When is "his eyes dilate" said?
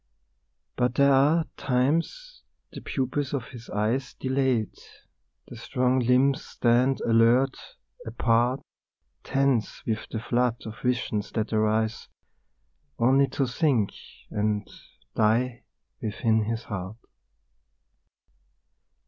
3.49-4.81